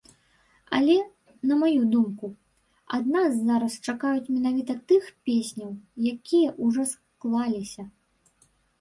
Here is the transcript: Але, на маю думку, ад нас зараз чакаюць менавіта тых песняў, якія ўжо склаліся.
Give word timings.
Але, 0.77 0.95
на 1.49 1.57
маю 1.63 1.81
думку, 1.97 2.25
ад 2.99 3.03
нас 3.17 3.31
зараз 3.51 3.77
чакаюць 3.87 4.27
менавіта 4.35 4.73
тых 4.91 5.03
песняў, 5.31 5.71
якія 6.17 6.49
ўжо 6.69 6.91
склаліся. 6.97 7.91